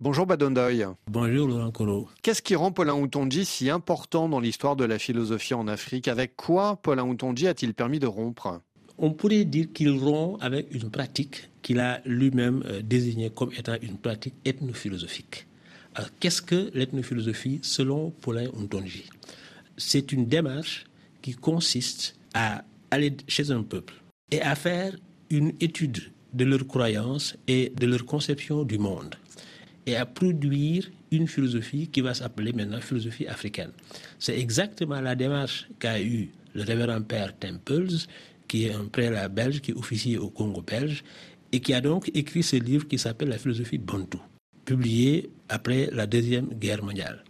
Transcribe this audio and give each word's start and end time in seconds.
Bonjour 0.00 0.26
Badondoy. 0.26 0.86
Bonjour 1.10 1.48
Laurent 1.48 1.72
Coro. 1.72 2.08
Qu'est-ce 2.22 2.40
qui 2.40 2.54
rend 2.54 2.70
Paulin 2.70 2.94
Houtonji 2.94 3.44
si 3.44 3.68
important 3.68 4.28
dans 4.28 4.38
l'histoire 4.38 4.76
de 4.76 4.84
la 4.84 4.96
philosophie 4.96 5.54
en 5.54 5.66
Afrique? 5.66 6.06
Avec 6.06 6.36
quoi 6.36 6.76
Paulin 6.76 7.02
Houtonji 7.02 7.48
a-t-il 7.48 7.74
permis 7.74 7.98
de 7.98 8.06
rompre? 8.06 8.60
On 8.96 9.10
pourrait 9.10 9.44
dire 9.44 9.72
qu'il 9.72 9.90
rompt 9.90 10.40
avec 10.40 10.72
une 10.72 10.88
pratique 10.88 11.50
qu'il 11.62 11.80
a 11.80 12.00
lui-même 12.04 12.62
euh, 12.66 12.80
désignée 12.80 13.30
comme 13.30 13.50
étant 13.58 13.74
une 13.82 13.98
pratique 13.98 14.34
ethnophilosophique. 14.44 15.48
Alors, 15.96 16.10
qu'est-ce 16.20 16.42
que 16.42 16.70
l'ethnophilosophie 16.74 17.58
selon 17.62 18.10
Paulin 18.20 18.46
Houtonji 18.56 19.02
C'est 19.76 20.12
une 20.12 20.26
démarche 20.26 20.84
qui 21.22 21.34
consiste 21.34 22.14
à 22.34 22.62
aller 22.92 23.16
chez 23.26 23.50
un 23.50 23.64
peuple 23.64 23.94
et 24.30 24.40
à 24.42 24.54
faire 24.54 24.96
une 25.28 25.54
étude 25.58 26.12
de 26.34 26.44
leurs 26.44 26.68
croyances 26.68 27.36
et 27.48 27.72
de 27.76 27.86
leur 27.86 28.06
conception 28.06 28.62
du 28.62 28.78
monde 28.78 29.16
et 29.88 29.96
à 29.96 30.04
produire 30.04 30.90
une 31.10 31.26
philosophie 31.26 31.88
qui 31.88 32.02
va 32.02 32.12
s'appeler 32.12 32.52
maintenant 32.52 32.80
philosophie 32.80 33.26
africaine. 33.26 33.70
C'est 34.18 34.38
exactement 34.38 35.00
la 35.00 35.14
démarche 35.14 35.66
qu'a 35.78 35.98
eu 36.00 36.28
le 36.54 36.62
révérend 36.62 37.00
père 37.00 37.36
Temples, 37.38 38.06
qui 38.46 38.66
est 38.66 38.74
un 38.74 38.84
prélat 38.84 39.28
belge, 39.28 39.62
qui 39.62 39.70
est 39.70 39.74
officier 39.74 40.18
au 40.18 40.28
Congo 40.28 40.60
belge, 40.60 41.02
et 41.52 41.60
qui 41.60 41.72
a 41.72 41.80
donc 41.80 42.10
écrit 42.12 42.42
ce 42.42 42.56
livre 42.56 42.86
qui 42.86 42.98
s'appelle 42.98 43.30
La 43.30 43.38
philosophie 43.38 43.78
Bantou, 43.78 44.20
publié 44.66 45.30
après 45.48 45.88
la 45.90 46.06
Deuxième 46.06 46.48
Guerre 46.48 46.84
mondiale. 46.84 47.24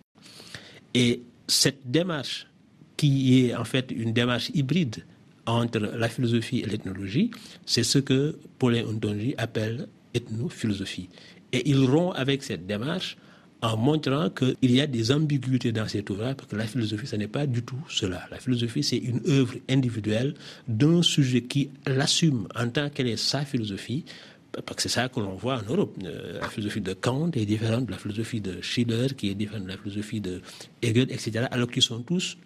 Et 0.95 1.23
cette 1.47 1.89
démarche, 1.89 2.49
qui 2.97 3.45
est 3.45 3.55
en 3.55 3.65
fait 3.65 3.93
une 3.93 4.13
démarche 4.13 4.51
hybride 4.53 5.05
entre 5.47 5.79
la 5.79 6.09
philosophie 6.09 6.59
et 6.59 6.67
l'ethnologie, 6.67 7.31
c'est 7.65 7.85
ce 7.85 8.01
que 8.01 8.37
Paulin 8.59 8.85
Ontonji 8.85 9.37
appelle 9.39 9.87
ethnophilosophie. 10.15 11.09
Et 11.53 11.69
il 11.71 11.85
rompt 11.85 12.15
avec 12.17 12.43
cette 12.43 12.67
démarche 12.67 13.17
en 13.63 13.77
montrant 13.77 14.31
qu'il 14.31 14.71
y 14.71 14.81
a 14.81 14.87
des 14.87 15.11
ambiguïtés 15.11 15.73
dans 15.73 15.89
cet 15.89 16.11
ouvrage, 16.11 16.37
parce 16.37 16.49
que 16.49 16.57
la 16.57 16.67
philosophie, 16.67 17.07
ce 17.07 17.17
n'est 17.17 17.29
pas 17.29 17.47
du 17.47 17.63
tout 17.63 17.83
cela. 17.89 18.23
La 18.31 18.39
philosophie, 18.39 18.85
c'est 18.85 18.99
une 18.99 19.21
œuvre 19.29 19.55
individuelle 19.69 20.35
d'un 20.69 21.03
sujet 21.03 21.43
qui 21.43 21.71
l'assume 21.87 22.47
en 22.55 22.69
tant 22.69 22.89
qu'elle 22.91 23.09
est 23.09 23.17
sa 23.17 23.45
philosophie, 23.45 24.05
parce 24.53 24.77
que 24.77 24.83
c'est 24.83 24.89
ça 24.89 25.09
que 25.09 25.21
l'on 25.21 25.35
voit 25.35 25.59
en 25.59 25.73
Europe. 25.73 25.97
Euh, 26.05 26.41
la 26.41 26.49
philosophie 26.49 26.81
de 26.81 26.93
Kant 26.95 27.31
est 27.33 27.45
différente 27.45 27.87
de 27.87 27.91
la 27.91 27.99
philosophie 27.99 28.41
de 28.41 28.61
Schiller, 28.61 29.09
qui 29.17 29.31
est 29.31 29.35
différente 29.35 29.65
de 29.65 29.69
la 29.69 29.77
philosophie 29.77 30.21
de 30.21 30.41
Hegel, 30.83 31.11
etc., 31.11 31.47
alors 31.51 31.69
qu'ils 31.69 31.83
sont 31.83 32.01
tous 32.01 32.37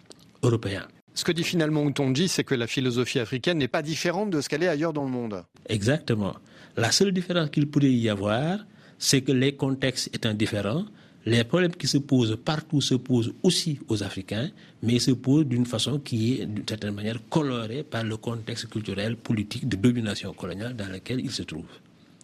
européens. 0.41 0.87
Ce 1.15 1.23
que 1.23 1.31
dit 1.31 1.43
finalement 1.43 1.83
Outonji, 1.83 2.27
c'est 2.27 2.43
que 2.43 2.55
la 2.55 2.65
philosophie 2.65 3.19
africaine 3.19 3.59
n'est 3.59 3.67
pas 3.67 3.83
différente 3.83 4.31
de 4.31 4.41
ce 4.41 4.49
qu'elle 4.49 4.63
est 4.63 4.67
ailleurs 4.67 4.93
dans 4.93 5.03
le 5.03 5.11
monde. 5.11 5.43
Exactement. 5.69 6.33
La 6.75 6.91
seule 6.91 7.11
différence 7.11 7.51
qu'il 7.51 7.69
pourrait 7.69 7.91
y 7.91 8.09
avoir, 8.09 8.65
c'est 9.03 9.21
que 9.21 9.33
les 9.33 9.53
contextes 9.53 10.09
étant 10.15 10.33
différents, 10.33 10.85
les 11.25 11.43
problèmes 11.43 11.75
qui 11.75 11.87
se 11.87 11.97
posent 11.97 12.37
partout 12.43 12.79
se 12.79 12.95
posent 12.95 13.33
aussi 13.43 13.77
aux 13.89 14.01
Africains, 14.01 14.49
mais 14.81 14.97
se 14.99 15.11
posent 15.11 15.45
d'une 15.45 15.65
façon 15.65 15.99
qui 15.99 16.39
est 16.39 16.45
d'une 16.45 16.65
certaine 16.65 16.93
manière 16.93 17.19
colorée 17.29 17.83
par 17.83 18.05
le 18.05 18.15
contexte 18.15 18.69
culturel, 18.69 19.17
politique 19.17 19.67
de 19.67 19.75
domination 19.75 20.31
coloniale 20.33 20.73
dans 20.77 20.87
lequel 20.87 21.19
ils 21.19 21.31
se 21.31 21.43
trouvent. 21.43 21.79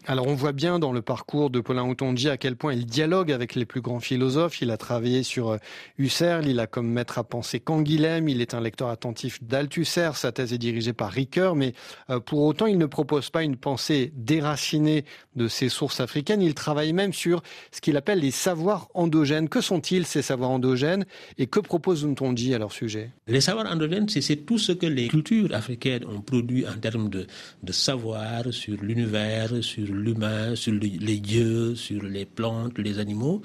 Alors 0.08 0.28
on 0.28 0.34
voit 0.34 0.54
bien 0.54 0.80
dans 0.80 0.92
le 0.92 1.02
parcours 1.02 1.50
de 1.50 1.60
Paulin 1.60 1.84
Houtonji 1.84 2.30
à 2.30 2.38
quel 2.38 2.56
point 2.56 2.74
il 2.74 2.86
dialogue 2.86 3.32
avec 3.32 3.54
les 3.54 3.66
plus 3.66 3.82
grands 3.82 4.00
philosophes. 4.00 4.62
Il 4.62 4.72
a 4.72 4.78
travaillé 4.78 5.24
sur 5.24 5.50
euh, 5.50 5.58
Husserl, 5.98 6.48
il 6.48 6.60
a 6.60 6.68
comme 6.68 6.88
maître 6.88 7.20
à 7.20 7.24
penser 7.24 7.60
Canguilhem, 7.60 8.30
il 8.30 8.42
est 8.42 8.54
un 8.54 8.62
lecteur 8.62 8.90
attentif 8.90 9.44
d'Althusser, 9.44 10.12
sa 10.16 10.32
thèse 10.32 10.54
est 10.54 10.58
dirigée 10.58 10.94
par 10.94 11.12
Ricoeur, 11.12 11.56
mais 11.56 11.74
euh, 12.10 12.20
pour 12.20 12.42
autant 12.44 12.66
il 12.66 12.78
ne 12.78 12.86
propose 12.86 13.30
pas 13.30 13.44
une 13.44 13.58
pensée 13.58 14.12
déracinée 14.16 15.06
de 15.36 15.48
ses 15.48 15.70
sources 15.70 16.00
africaines, 16.00 16.42
il 16.42 16.54
travaille 16.54 16.94
même 16.94 17.14
sur 17.14 17.44
ce 17.72 17.82
qu'il 17.82 17.98
appelle 17.98 18.20
les 18.20 18.32
savoirs 18.32 18.88
endogènes. 18.94 19.50
Que 19.50 19.62
sont-ils 19.62 20.06
ces 20.06 20.22
savoirs 20.22 20.52
endogènes? 20.52 21.06
Et 21.38 21.48
que 21.48 21.60
propose 21.60 22.04
Houtonji 22.04 22.54
à 22.54 22.58
leur 22.58 22.72
sujet? 22.72 23.12
Les 23.28 23.42
savoirs 23.42 23.72
endogènes, 23.72 24.08
c'est 24.10 24.38
tout 24.38 24.58
ce 24.58 24.72
que 24.72 24.86
les 24.86 25.08
cultures 25.08 25.54
africaines 25.54 26.06
ont 26.06 26.22
produit 26.22 26.68
en 26.68 26.78
termes 26.80 27.10
de, 27.10 27.28
de 27.64 27.72
savoir 27.72 28.52
sur 28.52 28.76
l'univers, 28.82 29.52
sur 29.62 29.89
l'humain, 29.94 30.56
sur 30.56 30.74
les 30.74 31.20
dieux, 31.20 31.76
sur 31.76 32.04
les 32.04 32.26
plantes, 32.26 32.78
les 32.78 33.00
animaux, 33.00 33.42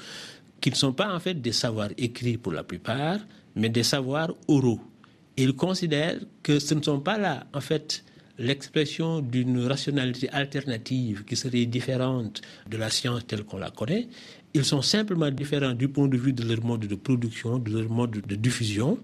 qui 0.60 0.71
ne 0.71 0.75
sont 0.77 0.93
pas 0.93 1.15
en 1.15 1.21
fait 1.21 1.34
des 1.34 1.53
savoirs 1.53 1.91
écrits 1.99 2.38
pour 2.38 2.53
la 2.53 2.65
plupart, 2.65 3.19
mais 3.55 3.69
des 3.69 3.82
savoirs 3.82 4.32
oraux. 4.49 4.81
Ils 5.37 5.55
considèrent 5.55 6.21
que 6.43 6.59
ce 6.59 6.75
ne 6.75 6.82
sont 6.82 7.00
pas 7.00 7.19
là, 7.19 7.47
en 7.53 7.60
fait, 7.60 8.05
l'expression 8.38 9.21
d'une 9.21 9.66
rationalité 9.66 10.28
alternative 10.31 11.25
qui 11.25 11.37
serait 11.37 11.66
différente 11.66 12.41
de 12.69 12.76
la 12.76 12.91
science 12.91 13.26
telle 13.26 13.44
qu'on 13.44 13.59
la 13.59 13.71
connaît. 13.71 14.09
Ils 14.55 14.65
sont 14.65 14.82
simplement 14.82 15.31
différents 15.31 15.75
du 15.75 15.88
point 15.88 16.09
de 16.09 16.16
vue 16.16 16.32
de 16.32 16.44
leur 16.44 16.65
mode 16.65 16.87
de 16.87 16.94
production, 16.94 17.59
de 17.59 17.71
leur 17.78 17.91
mode 17.91 18.22
de 18.26 18.34
diffusion, 18.34 18.99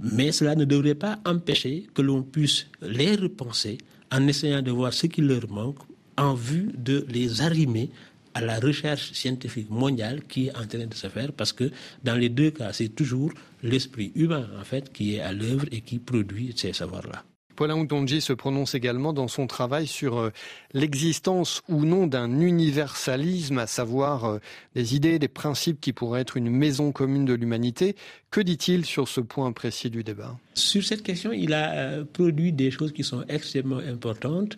mais 0.00 0.32
cela 0.32 0.54
ne 0.54 0.64
devrait 0.64 0.94
pas 0.94 1.18
empêcher 1.24 1.86
que 1.94 2.02
l'on 2.02 2.22
puisse 2.22 2.66
les 2.82 3.16
repenser 3.16 3.78
en 4.12 4.26
essayant 4.28 4.62
de 4.62 4.70
voir 4.70 4.92
ce 4.92 5.06
qui 5.06 5.20
leur 5.20 5.48
manque 5.50 5.78
en 6.16 6.34
vue 6.34 6.72
de 6.76 7.06
les 7.08 7.42
arrimer 7.42 7.90
à 8.34 8.42
la 8.42 8.60
recherche 8.60 9.12
scientifique 9.12 9.70
mondiale 9.70 10.22
qui 10.28 10.48
est 10.48 10.56
en 10.56 10.66
train 10.66 10.86
de 10.86 10.94
se 10.94 11.08
faire 11.08 11.32
parce 11.32 11.52
que 11.54 11.70
dans 12.04 12.14
les 12.14 12.28
deux 12.28 12.50
cas, 12.50 12.72
c'est 12.72 12.90
toujours 12.90 13.32
l'esprit 13.62 14.12
humain 14.14 14.46
en 14.60 14.64
fait 14.64 14.92
qui 14.92 15.14
est 15.14 15.20
à 15.20 15.32
l'œuvre 15.32 15.64
et 15.72 15.80
qui 15.80 15.98
produit 15.98 16.52
ces 16.54 16.74
savoirs-là. 16.74 17.24
Paulin 17.56 17.76
Outonji 17.78 18.20
se 18.20 18.34
prononce 18.34 18.74
également 18.74 19.14
dans 19.14 19.28
son 19.28 19.46
travail 19.46 19.86
sur 19.86 20.18
euh, 20.18 20.30
l'existence 20.74 21.62
ou 21.68 21.86
non 21.86 22.06
d'un 22.06 22.40
universalisme, 22.40 23.58
à 23.58 23.66
savoir 23.66 24.24
euh, 24.26 24.38
des 24.74 24.94
idées, 24.94 25.18
des 25.18 25.28
principes 25.28 25.80
qui 25.80 25.94
pourraient 25.94 26.20
être 26.20 26.36
une 26.36 26.50
maison 26.50 26.92
commune 26.92 27.24
de 27.24 27.32
l'humanité. 27.32 27.96
Que 28.30 28.42
dit-il 28.42 28.84
sur 28.84 29.08
ce 29.08 29.22
point 29.22 29.50
précis 29.52 29.88
du 29.88 30.04
débat? 30.04 30.36
Sur 30.52 30.84
cette 30.84 31.02
question, 31.02 31.32
il 31.32 31.54
a 31.54 31.72
euh, 31.72 32.04
produit 32.04 32.52
des 32.52 32.70
choses 32.70 32.92
qui 32.92 33.02
sont 33.02 33.24
extrêmement 33.28 33.78
importantes 33.78 34.56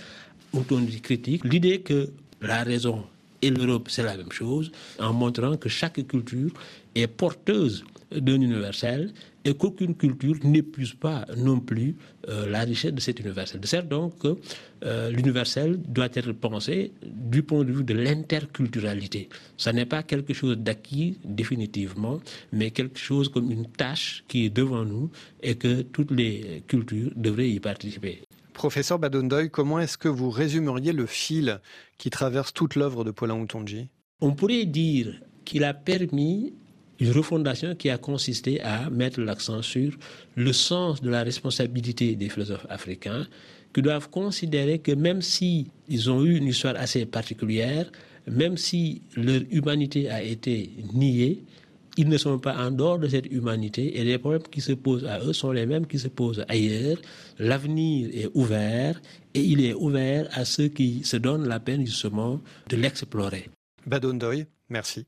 dit 0.53 1.01
critique 1.01 1.45
l'idée 1.45 1.81
que 1.81 2.11
la 2.41 2.63
raison 2.63 3.05
et 3.43 3.51
l'Europe, 3.51 3.89
c'est 3.89 4.03
la 4.03 4.17
même 4.17 4.33
chose, 4.33 4.73
en 4.99 5.13
montrant 5.13 5.57
que 5.57 5.69
chaque 5.69 6.05
culture 6.07 6.51
est 6.95 7.07
porteuse 7.07 7.85
d'un 8.11 8.41
universel 8.41 9.13
et 9.45 9.55
qu'aucune 9.55 9.95
culture 9.95 10.35
n'épuise 10.43 10.95
pas 10.95 11.25
non 11.37 11.61
plus 11.61 11.95
euh, 12.29 12.49
la 12.49 12.61
richesse 12.61 12.93
de 12.93 13.01
cet 13.01 13.21
universel. 13.21 13.61
De 13.61 13.81
donc 13.83 14.19
que 14.19 14.37
euh, 14.85 15.11
l'universel 15.11 15.81
doit 15.87 16.09
être 16.15 16.33
pensé 16.33 16.93
du 17.03 17.43
point 17.43 17.65
de 17.65 17.73
vue 17.73 17.85
de 17.85 17.95
l'interculturalité. 17.95 19.29
Ce 19.57 19.71
n'est 19.71 19.87
pas 19.87 20.03
quelque 20.03 20.35
chose 20.35 20.57
d'acquis 20.57 21.19
définitivement, 21.25 22.21
mais 22.53 22.71
quelque 22.71 22.99
chose 22.99 23.29
comme 23.29 23.51
une 23.51 23.67
tâche 23.67 24.25
qui 24.29 24.47
est 24.47 24.51
devant 24.51 24.85
nous 24.85 25.11
et 25.43 25.55
que 25.55 25.83
toutes 25.83 26.11
les 26.11 26.63
cultures 26.67 27.13
devraient 27.15 27.51
y 27.51 27.61
participer. 27.61 28.28
Professeur 28.59 28.99
Badondoy, 28.99 29.51
comment 29.51 29.79
est-ce 29.79 29.97
que 29.97 30.09
vous 30.09 30.31
résumeriez 30.31 30.93
le 30.93 31.07
fil 31.07 31.61
qui 31.97 32.11
traverse 32.11 32.53
toute 32.53 32.75
l'œuvre 32.75 33.05
de 33.05 33.13
Paulin 33.13 33.37
Outonji 33.37 33.87
On 34.21 34.33
pourrait 34.33 34.65
dire 34.65 35.21
qu'il 35.45 35.63
a 35.63 35.73
permis 35.73 36.55
une 36.99 37.13
refondation 37.13 37.77
qui 37.77 37.89
a 37.89 37.99
consisté 37.99 38.61
à 38.63 38.91
mettre 38.91 39.21
l'accent 39.21 39.63
sur 39.63 39.93
le 40.35 40.53
sens 40.53 41.01
de 41.01 41.09
la 41.09 41.23
responsabilité 41.23 42.17
des 42.17 42.29
philosophes 42.29 42.67
africains 42.69 43.29
qui 43.73 43.81
doivent 43.81 44.11
considérer 44.11 44.81
que 44.81 44.91
même 44.91 45.23
si 45.23 45.71
ils 45.89 46.11
ont 46.11 46.25
eu 46.25 46.37
une 46.37 46.49
histoire 46.49 46.75
assez 46.75 47.07
particulière, 47.07 47.93
même 48.27 48.57
si 48.57 49.03
leur 49.15 49.43
humanité 49.53 50.11
a 50.11 50.21
été 50.21 50.73
niée, 50.95 51.45
ils 51.99 52.09
ne 52.09 52.17
sont 52.17 52.39
pas 52.39 52.57
en 52.57 52.71
dehors 52.71 53.01
de 53.01 53.09
cette 53.09 53.27
humanité 53.27 53.99
et 53.99 54.05
les 54.05 54.19
problèmes 54.19 54.45
qui 54.45 54.61
se 54.61 54.73
posent 54.73 55.05
à 55.05 55.19
eux 55.21 55.33
sont 55.33 55.51
les 55.51 55.67
mêmes 55.67 55.87
qui 55.87 55.99
se 55.99 56.07
posent 56.07 56.45
ailleurs. 56.49 56.99
L'avenir 57.41 58.09
est 58.15 58.31
ouvert 58.35 59.01
et 59.35 59.41
il 59.41 59.65
est 59.65 59.75
ouvert 59.75 60.29
à 60.33 60.45
ceux 60.45 60.69
qui 60.69 61.03
se 61.03 61.17
donnent 61.17 61.49
la 61.49 61.59
peine 61.59 61.85
justement 61.85 62.41
de 62.69 62.77
l'explorer. 62.77 63.51
Badondoy, 63.85 64.47
merci. 64.69 65.07